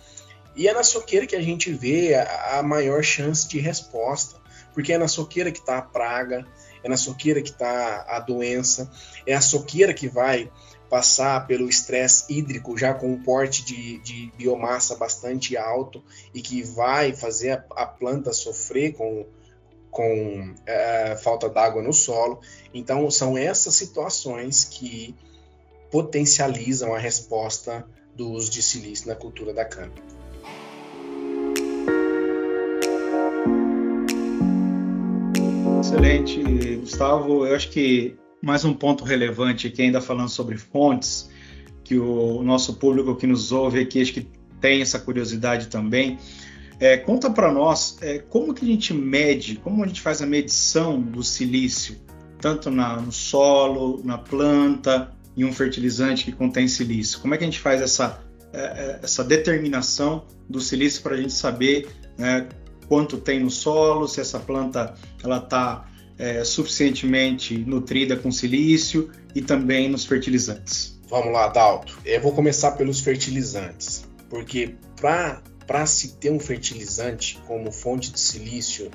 [0.56, 4.38] E é na soqueira que a gente vê a, a maior chance de resposta,
[4.74, 6.48] porque é na soqueira que está a praga,
[6.82, 8.90] é na soqueira que está a doença,
[9.26, 10.50] é a soqueira que vai
[10.90, 16.64] passar pelo estresse hídrico já com um porte de, de, biomassa bastante alto e que
[16.64, 19.26] vai fazer a, a planta sofrer com,
[19.92, 22.40] com é, falta d'água no solo.
[22.74, 25.16] Então, são essas situações que
[25.92, 29.92] potencializam a resposta do uso de silício na cultura da cana.
[35.80, 36.44] Excelente,
[36.78, 37.46] Gustavo.
[37.46, 41.30] Eu acho que mais um ponto relevante aqui, ainda falando sobre fontes,
[41.84, 44.28] que o nosso público que nos ouve aqui, acho que
[44.62, 46.20] tem essa curiosidade também.
[46.80, 50.26] É, conta para nós é, como que a gente mede, como a gente faz a
[50.26, 51.98] medição do silício,
[52.40, 57.20] tanto na, no solo, na planta, em um fertilizante que contém silício.
[57.20, 58.22] Como é que a gente faz essa,
[58.54, 62.48] é, é essa determinação do silício para a gente saber né,
[62.88, 69.42] quanto tem no solo, se essa planta ela está é, suficientemente nutrida com silício e
[69.42, 71.00] também nos fertilizantes.
[71.10, 71.98] Vamos lá, Dalto.
[72.06, 75.42] Eu vou começar pelos fertilizantes, porque para
[75.86, 78.90] se ter um fertilizante como fonte de silício,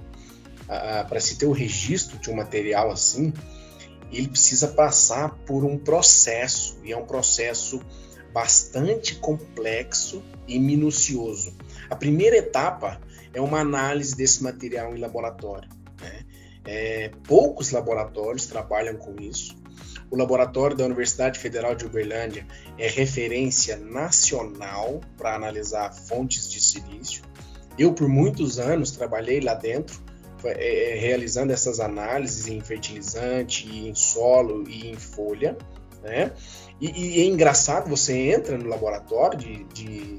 [1.08, 3.32] para se ter o registro de um material assim,
[4.10, 7.80] ele precisa passar por um processo, e é um processo
[8.32, 11.54] bastante complexo e minucioso.
[11.88, 13.00] A primeira etapa
[13.32, 15.68] é uma análise desse material em laboratório.
[16.00, 16.24] Né?
[16.64, 19.56] É, poucos laboratórios trabalham com isso.
[20.10, 22.46] O laboratório da Universidade Federal de Uberlândia
[22.78, 27.22] é referência nacional para analisar fontes de silício.
[27.78, 30.00] Eu, por muitos anos, trabalhei lá dentro,
[30.44, 35.56] é, é, realizando essas análises em fertilizante, em solo e em folha.
[36.02, 36.32] Né?
[36.80, 40.16] E, e, é engraçado, você entra no laboratório de, de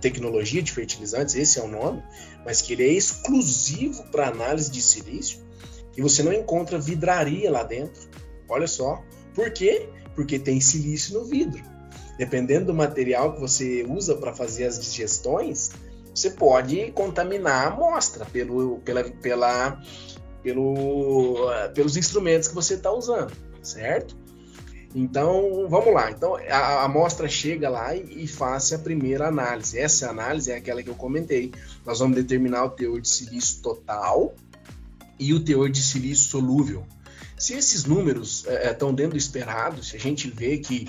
[0.00, 2.02] tecnologia de fertilizantes, esse é o nome,
[2.44, 5.44] mas que ele é exclusivo para análise de silício
[5.96, 8.08] e você não encontra vidraria lá dentro.
[8.48, 9.02] Olha só.
[9.34, 9.88] Por quê?
[10.14, 11.62] Porque tem silício no vidro.
[12.16, 15.72] Dependendo do material que você usa para fazer as digestões,
[16.14, 19.82] você pode contaminar a amostra pelo, pela, pela,
[20.42, 24.16] pelo, pelos instrumentos que você está usando, certo?
[24.94, 26.08] Então, vamos lá.
[26.12, 29.76] Então, a, a amostra chega lá e, e faz a primeira análise.
[29.76, 31.52] Essa análise é aquela que eu comentei.
[31.84, 34.36] Nós vamos determinar o teor de silício total
[35.18, 36.86] e o teor de silício solúvel.
[37.38, 40.88] Se esses números estão é, é dentro do esperado, se a gente vê que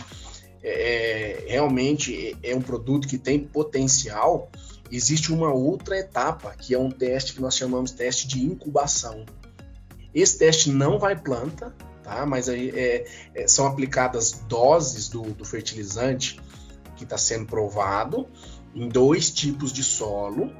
[0.67, 4.49] é, é, realmente é um produto que tem potencial,
[4.91, 9.25] existe uma outra etapa, que é um teste que nós chamamos de teste de incubação.
[10.13, 12.25] Esse teste não vai planta, tá?
[12.25, 16.39] mas é, é, são aplicadas doses do, do fertilizante
[16.95, 18.25] que está sendo provado
[18.73, 20.51] em dois tipos de solo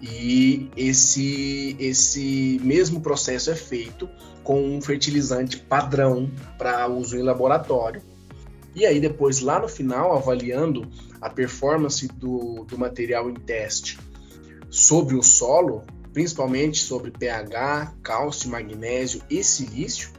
[0.00, 4.08] e esse, esse mesmo processo é feito
[4.44, 8.00] com um fertilizante padrão para uso em laboratório.
[8.74, 10.88] E aí, depois, lá no final, avaliando
[11.20, 13.98] a performance do, do material em teste
[14.70, 15.82] sobre o solo,
[16.12, 20.10] principalmente sobre pH, cálcio, magnésio e silício,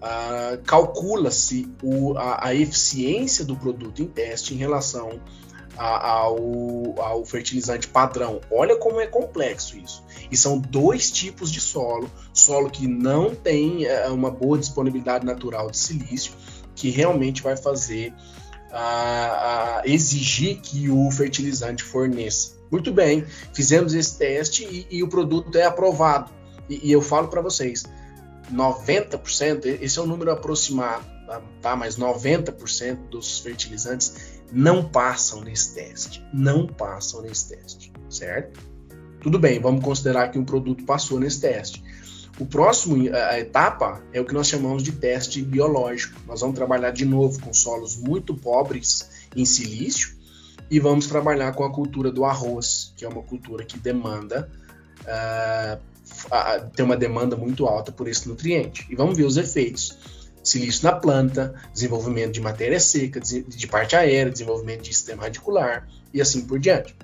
[0.00, 1.68] uh, calcula-se
[2.16, 5.20] a, a, eficiência do produto em teste em relação
[5.80, 8.40] ao, ao fertilizante padrão.
[8.50, 10.04] Olha como é complexo isso.
[10.30, 15.70] E são dois tipos de solo: solo que não tem é, uma boa disponibilidade natural
[15.70, 16.32] de silício,
[16.74, 18.12] que realmente vai fazer
[18.70, 22.60] a, a exigir que o fertilizante forneça.
[22.70, 26.30] Muito bem, fizemos esse teste e, e o produto é aprovado.
[26.68, 27.84] E, e eu falo para vocês,
[28.52, 31.04] 90%, esse é um número aproximado,
[31.62, 31.74] tá?
[31.74, 36.24] Mas 90% dos fertilizantes não passam nesse teste.
[36.32, 38.60] Não passam nesse teste, certo?
[39.20, 41.82] Tudo bem, vamos considerar que um produto passou nesse teste.
[42.38, 46.18] O próximo a etapa é o que nós chamamos de teste biológico.
[46.26, 50.16] Nós vamos trabalhar de novo com solos muito pobres em silício
[50.70, 54.50] e vamos trabalhar com a cultura do arroz, que é uma cultura que demanda
[55.02, 55.90] uh,
[56.74, 58.86] tem uma demanda muito alta por esse nutriente.
[58.88, 59.98] E vamos ver os efeitos
[60.42, 66.20] silício na planta, desenvolvimento de matéria seca, de parte aérea, desenvolvimento de sistema radicular e
[66.20, 66.96] assim por diante.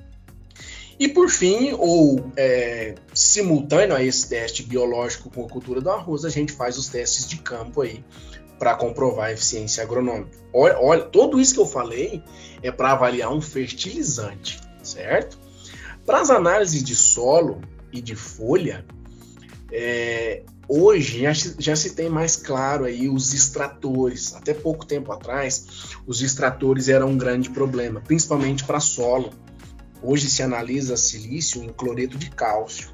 [0.98, 6.24] E por fim, ou é, simultâneo a esse teste biológico com a cultura do arroz,
[6.24, 8.02] a gente faz os testes de campo aí
[8.58, 10.30] para comprovar a eficiência agronômica.
[10.52, 12.22] Olha, olha, tudo isso que eu falei
[12.62, 15.38] é para avaliar um fertilizante, certo?
[16.06, 17.60] Para as análises de solo
[17.92, 18.86] e de folha,
[19.70, 24.34] é, Hoje já, já, se tem mais claro aí os extratores.
[24.34, 29.30] Até pouco tempo atrás, os extratores eram um grande problema, principalmente para solo.
[30.02, 32.90] Hoje se analisa silício em cloreto de cálcio,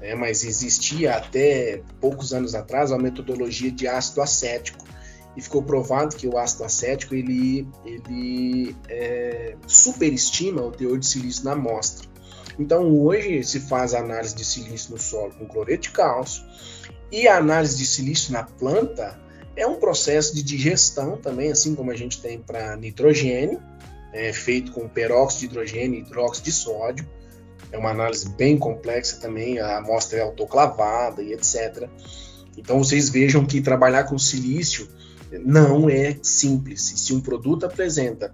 [0.00, 0.14] né?
[0.14, 4.84] mas existia até poucos anos atrás a metodologia de ácido acético
[5.36, 11.44] e ficou provado que o ácido acético ele, ele é, superestima o teor de silício
[11.44, 12.06] na amostra.
[12.58, 16.44] Então hoje se faz a análise de silício no solo com cloreto de cálcio
[17.10, 19.18] e a análise de silício na planta
[19.56, 23.60] é um processo de digestão também, assim como a gente tem para nitrogênio,
[24.12, 27.08] é, feito com peróxido de hidrogênio e hidróxido de sódio.
[27.72, 31.88] É uma análise bem complexa também, a amostra é autoclavada e etc.
[32.56, 34.88] Então vocês vejam que trabalhar com silício
[35.32, 36.92] não é simples.
[36.92, 38.32] E se um produto apresenta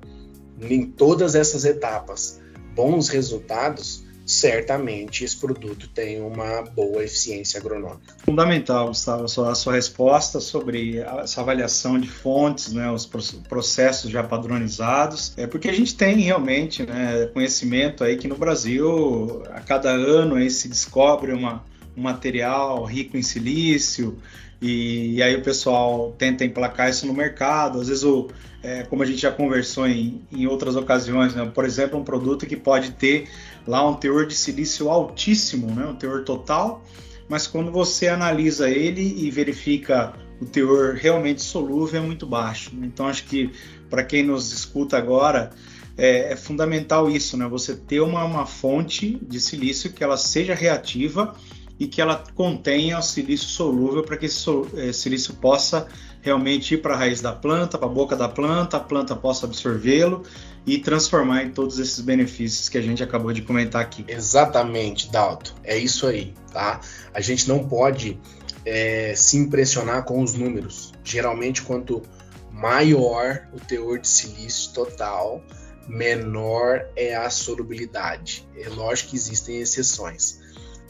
[0.60, 2.40] em todas essas etapas
[2.74, 4.03] bons resultados,
[4.34, 8.14] certamente esse produto tem uma boa eficiência agronômica.
[8.24, 13.06] Fundamental, Gustavo, a sua, a sua resposta sobre essa avaliação de fontes, né, os
[13.48, 19.42] processos já padronizados, é porque a gente tem realmente né, conhecimento aí que no Brasil
[19.50, 21.64] a cada ano aí se descobre uma,
[21.96, 24.18] um material rico em silício,
[24.60, 27.80] e, e, aí o pessoal tenta emplacar isso no mercado.
[27.80, 28.28] Às vezes, o,
[28.62, 31.50] é, como a gente já conversou em, em outras ocasiões, né?
[31.54, 33.28] por exemplo, um produto que pode ter
[33.66, 35.86] lá um teor de silício altíssimo, né?
[35.86, 36.84] um teor total,
[37.28, 42.70] mas quando você analisa ele e verifica o teor realmente solúvel, é muito baixo.
[42.82, 43.50] Então, acho que
[43.88, 45.50] para quem nos escuta agora,
[45.96, 47.46] é, é, fundamental isso, né?
[47.48, 51.34] Você ter uma, uma fonte de silício que ela seja reativa
[51.78, 54.44] e que ela contenha o silício solúvel para que esse
[54.76, 55.88] eh, silício possa
[56.20, 59.46] realmente ir para a raiz da planta, para a boca da planta, a planta possa
[59.46, 60.22] absorvê-lo
[60.66, 64.04] e transformar em todos esses benefícios que a gente acabou de comentar aqui.
[64.08, 65.54] Exatamente, Dalto.
[65.62, 66.80] É isso aí, tá?
[67.12, 68.18] A gente não pode
[68.64, 70.92] é, se impressionar com os números.
[71.04, 72.02] Geralmente, quanto
[72.50, 75.44] maior o teor de silício total,
[75.86, 78.48] menor é a solubilidade.
[78.56, 80.42] É lógico que existem exceções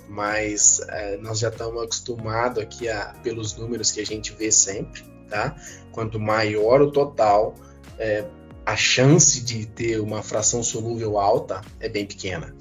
[0.09, 5.03] mas é, nós já estamos acostumados aqui a, pelos números que a gente vê sempre,
[5.29, 5.57] tá?
[5.93, 7.55] Quanto maior o total,
[7.99, 8.25] é,
[8.67, 12.55] a chance de ter uma fração solúvel alta é bem pequena.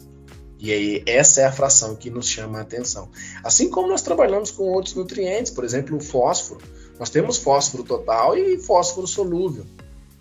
[0.59, 3.09] E aí, essa é a fração que nos chama a atenção.
[3.43, 6.61] Assim como nós trabalhamos com outros nutrientes, por exemplo, o fósforo.
[6.97, 9.65] Nós temos fósforo total e fósforo solúvel.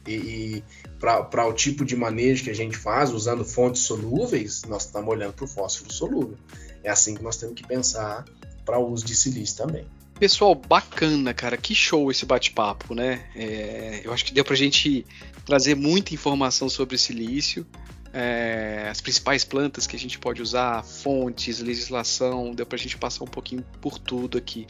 [0.07, 0.64] E, e
[0.99, 5.33] para o tipo de manejo que a gente faz, usando fontes solúveis, nós estamos olhando
[5.33, 6.37] para o fósforo solúvel.
[6.83, 8.25] É assim que nós temos que pensar
[8.64, 9.87] para o uso de silício também.
[10.22, 11.56] Pessoal, bacana, cara.
[11.56, 13.24] Que show esse bate-papo, né?
[13.35, 15.04] É, eu acho que deu para a gente
[15.44, 17.66] trazer muita informação sobre silício,
[18.12, 22.96] é, as principais plantas que a gente pode usar, fontes, legislação, deu para a gente
[22.96, 24.68] passar um pouquinho por tudo aqui.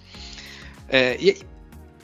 [0.89, 1.43] É, e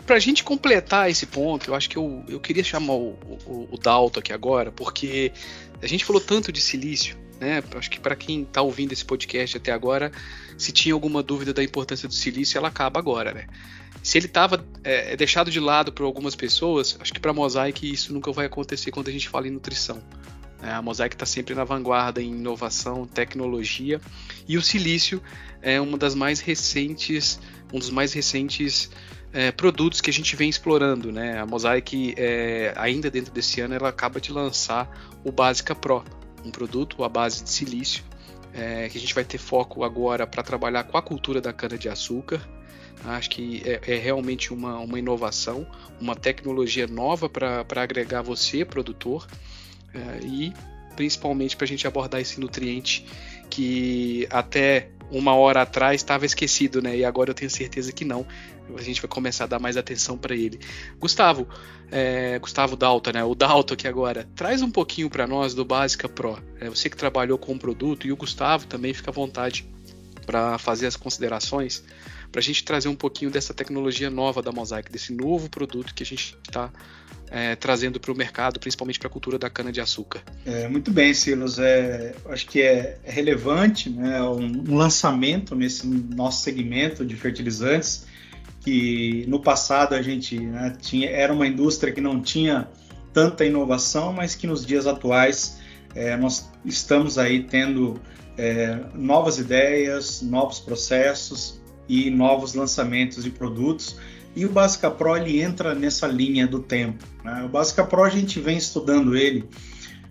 [0.05, 3.69] para a gente completar esse ponto, eu acho que eu, eu queria chamar o, o,
[3.73, 5.33] o Dalton aqui agora, porque
[5.81, 7.63] a gente falou tanto de silício, né?
[7.77, 10.11] Acho que para quem está ouvindo esse podcast até agora,
[10.57, 13.47] se tinha alguma dúvida da importância do silício, ela acaba agora, né?
[14.03, 18.13] Se ele estava é, deixado de lado por algumas pessoas, acho que para Mosaic isso
[18.13, 20.03] nunca vai acontecer quando a gente fala em nutrição.
[20.61, 20.73] Né?
[20.73, 24.01] A Mosaic está sempre na vanguarda em inovação, tecnologia
[24.47, 25.23] e o silício
[25.61, 27.41] é uma das mais recentes,
[27.73, 28.91] um dos mais recentes
[29.33, 31.39] é, produtos que a gente vem explorando, né?
[31.39, 34.89] A Mosaic, é, ainda dentro desse ano, ela acaba de lançar
[35.25, 36.03] o Básica Pro,
[36.49, 38.03] um produto à base de silício,
[38.53, 42.41] é, que a gente vai ter foco agora para trabalhar com a cultura da cana-de-açúcar.
[43.05, 45.67] Acho que é, é, realmente uma, uma inovação,
[46.01, 49.27] uma tecnologia nova para agregar você, produtor,
[49.95, 50.53] é, e
[50.97, 53.07] principalmente para a gente abordar esse nutriente
[53.49, 56.97] que até uma hora atrás estava esquecido, né?
[56.97, 58.27] E agora eu tenho certeza que não.
[58.77, 60.61] A gente vai começar a dar mais atenção para ele.
[60.99, 61.49] Gustavo,
[61.91, 63.25] é, Gustavo Dalton, né?
[63.25, 66.39] O Dalton aqui agora, traz um pouquinho para nós do Básica Pro.
[66.61, 69.67] É, você que trabalhou com o produto e o Gustavo também fica à vontade
[70.27, 71.83] para fazer as considerações,
[72.31, 76.03] para a gente trazer um pouquinho dessa tecnologia nova da Mosaic, desse novo produto que
[76.03, 76.71] a gente está
[77.31, 80.23] é, trazendo para o mercado, principalmente para a cultura da cana-de-açúcar.
[80.45, 81.59] É, muito bem, Silas.
[81.59, 88.07] É, acho que é, é relevante né, um, um, lançamento nesse nosso segmento de fertilizantes,
[88.61, 92.69] que no passado a gente né, tinha, era uma indústria que não tinha
[93.13, 95.59] tanta inovação, mas que nos dias atuais
[95.95, 98.01] é, nós estamos aí tendo
[98.37, 101.59] é, novas ideias, novos processos
[101.89, 103.97] e novos lançamentos de produtos
[104.37, 107.05] e o Básica Pro ele entra nessa linha do tempo.
[107.25, 107.43] Né?
[107.45, 109.49] O Básica Pro a gente vem estudando ele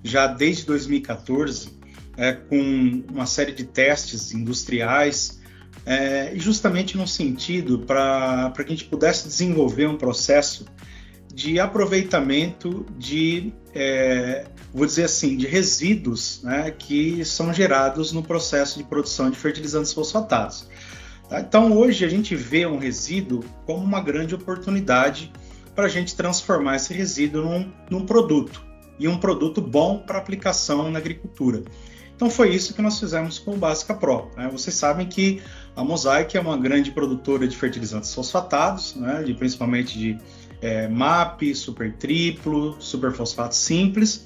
[0.04, 1.70] já desde 2014,
[2.18, 5.40] é, com uma série de testes industriais,
[5.86, 10.66] é, justamente no sentido para que a gente pudesse desenvolver um processo
[11.34, 18.78] de aproveitamento de, é, vou dizer assim, de resíduos né, que são gerados no processo
[18.78, 20.68] de produção de fertilizantes fosfatados.
[21.30, 21.42] Tá?
[21.42, 25.32] Então, hoje a gente vê um resíduo como uma grande oportunidade
[25.76, 28.66] para a gente transformar esse resíduo num, num produto
[29.00, 31.64] e um produto bom para aplicação na agricultura.
[32.16, 34.32] Então foi isso que nós fizemos com o Básica Pro.
[34.36, 34.50] Né?
[34.52, 35.40] Vocês sabem que
[35.76, 39.22] a Mosaic é uma grande produtora de fertilizantes fosfatados, né?
[39.22, 40.18] de, principalmente de
[40.60, 44.26] é, MAP, super triplo, super fosfato simples,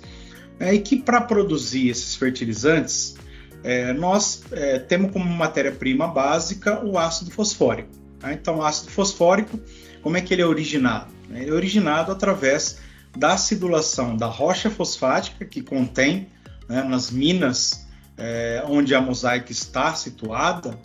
[0.58, 0.74] né?
[0.74, 3.18] e que para produzir esses fertilizantes
[3.64, 7.90] é, nós é, temos como matéria-prima básica o ácido fosfórico.
[8.22, 8.34] Né?
[8.34, 9.60] Então, o ácido fosfórico,
[10.02, 11.12] como é que ele é originado?
[11.30, 12.80] Ele é originado através
[13.18, 16.28] da acidulação da rocha fosfática que contém
[16.68, 17.88] né, nas minas
[18.18, 20.78] é, onde a mosaica está situada.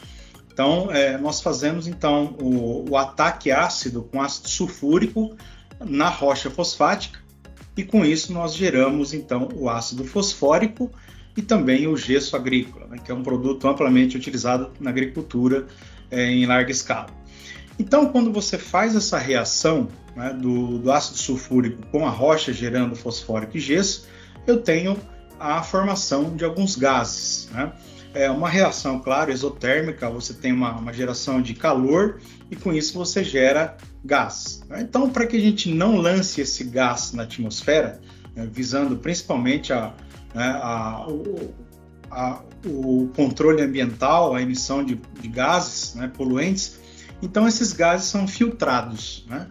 [0.53, 5.37] Então, é, nós fazemos então o, o, ataque ácido com ácido sulfúrico
[5.85, 7.21] na rocha fosfática
[7.77, 10.91] e com isso nós geramos então o ácido fosfórico
[11.37, 15.67] e também o gesso agrícola, né, que é um produto amplamente utilizado na agricultura
[16.11, 17.09] é, em larga escala.
[17.79, 22.97] Então, quando você faz essa reação né, do, do, ácido sulfúrico com a rocha gerando
[22.97, 24.09] fosfórico e gesso,
[24.47, 24.99] eu tenho
[25.39, 27.51] a formação de alguns gases.
[27.53, 27.71] Né?
[28.15, 32.19] É uma reação, claro, exotérmica, você tem uma, uma geração de calor
[32.51, 34.63] e com isso você gera gás.
[34.69, 34.81] Né?
[34.81, 38.01] Então, para que a gente não lance esse gás na atmosfera,
[38.35, 39.93] né, visando principalmente a,
[40.37, 41.55] né, a, o,
[42.11, 46.79] a, o, controle ambiental, a emissão de, de gases né, poluentes,
[47.23, 49.25] então esses gases são filtrados.
[49.27, 49.47] Né?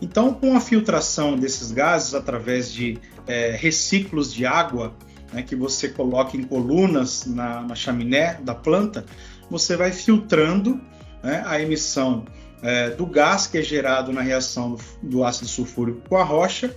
[0.00, 4.94] Então, com a filtração desses gases através de é, reciclos de água,
[5.32, 9.04] né, que você coloca em colunas na, na, chaminé da planta,
[9.50, 10.80] você vai filtrando
[11.20, 12.24] né, a emissão
[12.62, 16.72] é, do gás que é gerado na reação do, do, ácido sulfúrico com a rocha,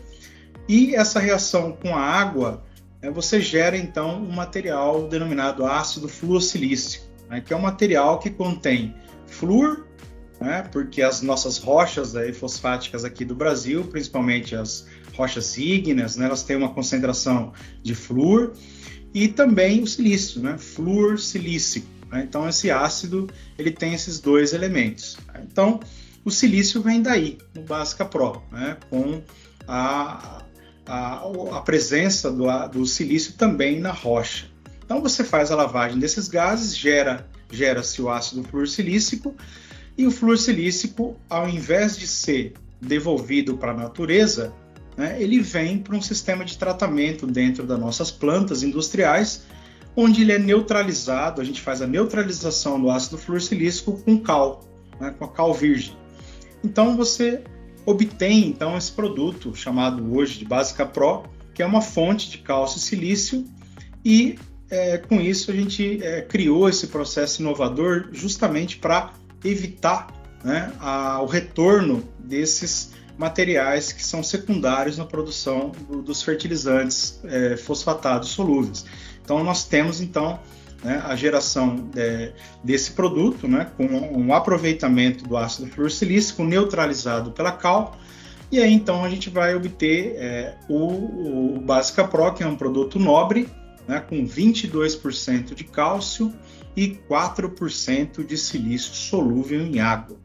[0.68, 2.64] e essa reação com a água,
[3.10, 8.96] você gera então um material denominado ácido fluosilícico, né, que é um material que contém
[9.28, 9.86] flúor
[10.42, 10.68] né?
[10.72, 16.42] porque as nossas rochas aí, fosfáticas aqui do Brasil, principalmente as rochas ígneas, né, elas
[16.44, 18.54] têm uma concentração de flúor
[19.14, 21.88] e também o silício, né, flúor silícico.
[22.12, 22.26] Né?
[22.28, 25.18] Então esse ácido ele tem esses dois elementos.
[25.44, 25.80] Então
[26.26, 29.22] o silício vem daí, no Básica Pro, né, com
[29.68, 30.44] a,
[30.86, 31.24] a,
[31.54, 34.48] a presença do, do silício também na rocha.
[34.84, 39.36] Então você faz a lavagem desses gases, gera gera-se o ácido fluorsilícico
[39.98, 44.54] e o flúor silícico, ao invés de ser devolvido para a natureza,
[44.98, 49.44] né, ele vem para um sistema de tratamento dentro das nossas plantas industriais,
[49.96, 54.64] onde ele é neutralizado, a gente faz a neutralização do ácido fluorsilícico com cal,
[55.00, 55.96] né, com a cal virgem.
[56.64, 57.44] Então você
[57.86, 61.24] obtém então esse produto chamado hoje de Básica Pro,
[61.54, 63.46] que é uma fonte de cálcio e silício,
[64.04, 64.38] e
[64.70, 69.14] é, com isso a gente é, criou esse processo inovador justamente para
[69.44, 70.08] evitar
[70.44, 77.58] né, a, o retorno desses materiais que são secundários na produção do, dos fertilizantes é,
[77.58, 78.86] fosfatados solúveis.
[79.24, 80.40] Então nós temos então
[80.84, 87.52] né, a geração é, desse produto né, com um aproveitamento do ácido fluorsilícico neutralizado pela
[87.52, 87.98] cal
[88.52, 92.56] e aí então a gente vai obter é, o, o Básica Pro, que é um
[92.56, 93.48] produto nobre,
[93.88, 96.34] né, com 22% de cálcio
[96.76, 100.18] e 4% de silício solúvel em água.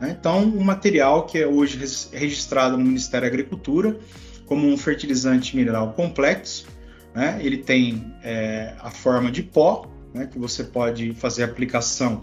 [0.00, 0.16] Né?
[0.18, 1.78] Então, um material que é hoje
[2.12, 3.98] registrado no Ministério da Agricultura
[4.46, 6.66] como um fertilizante mineral complexo,
[7.14, 7.38] né?
[7.42, 10.26] ele tem é, a forma de pó, né?
[10.26, 12.20] que você pode fazer aplicação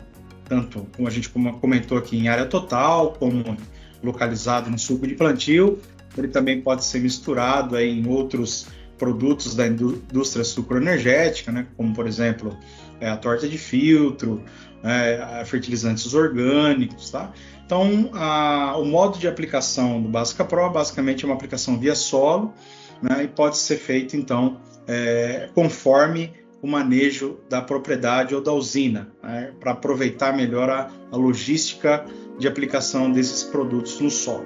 [0.52, 3.56] tanto como a gente comentou aqui em área total, como
[4.04, 5.80] localizado no suco de plantio.
[6.18, 8.68] Ele também pode ser misturado aí em outros
[8.98, 11.68] produtos da indústria sucroenergética, né?
[11.78, 12.58] como por exemplo
[13.00, 14.44] é, a torta de filtro,
[14.84, 17.32] é, fertilizantes orgânicos, tá?
[17.66, 22.54] Então, a, o modo de aplicação do Básica Pro basicamente é uma aplicação via solo,
[23.02, 29.12] né, e pode ser feito então é, conforme o manejo da propriedade ou da usina,
[29.24, 32.06] né, para aproveitar melhor a, a logística
[32.38, 34.46] de aplicação desses produtos no solo.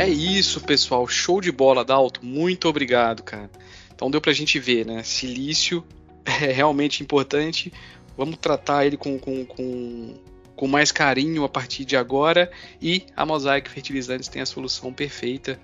[0.00, 1.06] É isso, pessoal.
[1.06, 2.20] Show de bola, Dalton.
[2.22, 3.50] Muito obrigado, cara.
[3.94, 5.02] Então deu pra gente ver, né?
[5.02, 5.84] Silício
[6.24, 7.70] é realmente importante.
[8.16, 10.14] Vamos tratar ele com, com, com,
[10.60, 12.50] com mais carinho a partir de agora
[12.82, 15.58] e a Mosaic Fertilizantes tem a solução perfeita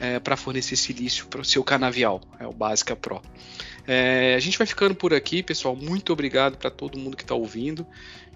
[0.00, 3.20] é, para fornecer silício para o seu canavial, é o Básica Pro.
[3.86, 5.76] É, a gente vai ficando por aqui, pessoal.
[5.76, 7.86] Muito obrigado para todo mundo que está ouvindo.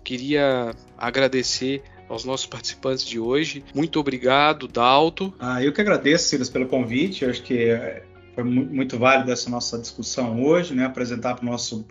[0.05, 3.65] Queria agradecer aos nossos participantes de hoje.
[3.75, 5.33] Muito obrigado, Dalto.
[5.41, 7.25] Ah, eu que agradeço, Silas, pelo convite.
[7.25, 8.05] Eu acho que é,
[8.35, 10.85] foi muito válido essa nossa discussão hoje, né?
[10.85, 11.87] Apresentar para o nosso,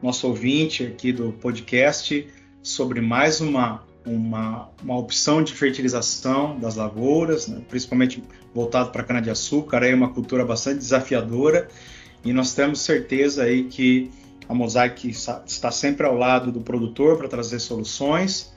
[0.00, 2.28] nosso ouvinte aqui do podcast
[2.66, 7.62] sobre mais uma, uma, uma opção de fertilização das lavouras, né?
[7.68, 8.20] principalmente
[8.52, 11.68] voltado para cana-de-açúcar, é uma cultura bastante desafiadora
[12.24, 14.10] e nós temos certeza aí que
[14.48, 18.52] a Mosaic está sempre ao lado do produtor para trazer soluções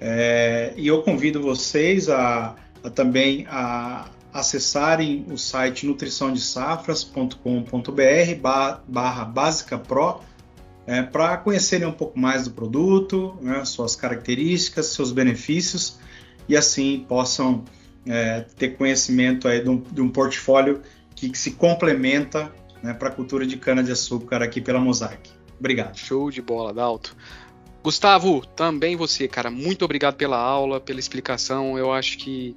[0.00, 8.34] é, e eu convido vocês a, a também a acessarem o site nutriçãodesafras.com.br
[8.88, 10.20] barra básica pro
[10.86, 15.98] é, para conhecerem um pouco mais do produto, né, suas características, seus benefícios
[16.48, 17.64] e assim possam
[18.06, 20.82] é, ter conhecimento aí de um, de um portfólio
[21.14, 25.30] que, que, se complementa né, para a cultura de cana-de-açúcar aqui pela Mosaic.
[25.58, 25.96] Obrigado.
[25.96, 27.16] Show de bola, Dalto.
[27.82, 31.78] Gustavo, também você, cara, muito obrigado pela aula, pela explicação.
[31.78, 32.56] Eu acho que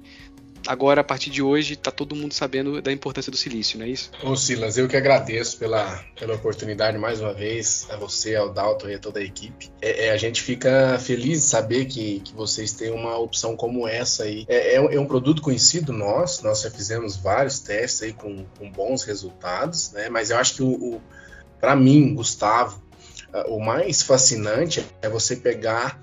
[0.68, 3.88] agora, a partir de hoje, tá todo mundo sabendo da importância do silício, não é
[3.88, 4.10] isso?
[4.22, 8.90] Ô Silas, eu que agradeço pela, pela oportunidade mais uma vez, a você, ao Dalton
[8.90, 9.70] e a toda a equipe.
[9.80, 13.88] É, é, a gente fica feliz de saber que, que vocês têm uma opção como
[13.88, 14.44] essa aí.
[14.46, 18.44] É, é, um, é um produto conhecido nós, nós já fizemos vários testes aí com,
[18.58, 20.10] com bons resultados, né?
[20.10, 21.02] Mas eu acho que o, o
[21.58, 22.80] para mim, Gustavo,
[23.48, 26.00] o mais fascinante é você pegar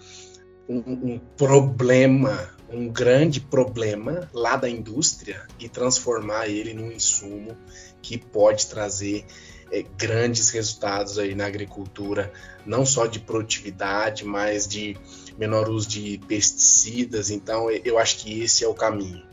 [0.67, 7.57] um, um problema um grande problema lá da indústria e transformar ele num insumo
[8.01, 9.25] que pode trazer
[9.71, 12.31] é, grandes resultados aí na agricultura,
[12.65, 14.97] não só de produtividade, mas de
[15.37, 17.29] menor uso de pesticidas.
[17.29, 19.23] Então, eu acho que esse é o caminho.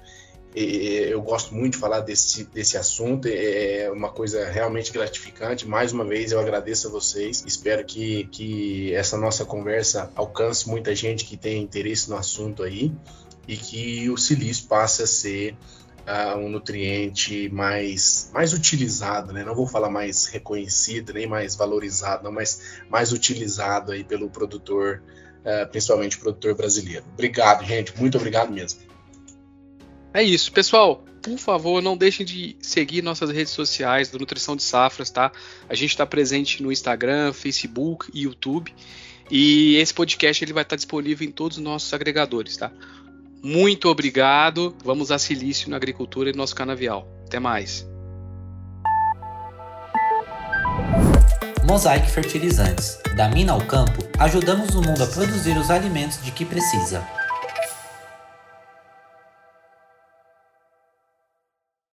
[0.54, 5.66] Eu gosto muito de falar desse, desse assunto, é uma coisa realmente gratificante.
[5.66, 7.42] Mais uma vez, eu agradeço a vocês.
[7.46, 12.92] Espero que, que essa nossa conversa alcance muita gente que tem interesse no assunto aí
[13.46, 15.56] e que o silício passe a ser
[16.06, 19.44] uh, um nutriente mais, mais utilizado, né?
[19.44, 25.02] não vou falar mais reconhecido, nem mais valorizado, não, mas mais utilizado aí pelo produtor,
[25.40, 27.04] uh, principalmente produtor brasileiro.
[27.12, 28.80] Obrigado, gente, muito obrigado mesmo.
[30.14, 31.04] É isso, pessoal.
[31.22, 35.30] Por favor, não deixem de seguir nossas redes sociais do Nutrição de Safras, tá?
[35.68, 38.74] A gente está presente no Instagram, Facebook e YouTube.
[39.30, 42.72] E esse podcast ele vai estar disponível em todos os nossos agregadores, tá?
[43.42, 44.74] Muito obrigado.
[44.84, 47.08] Vamos a silício na agricultura e no nosso canavial.
[47.26, 47.84] Até mais.
[51.66, 52.98] Mosaic Fertilizantes.
[53.16, 57.04] Da mina ao campo, ajudamos o mundo a produzir os alimentos de que precisa.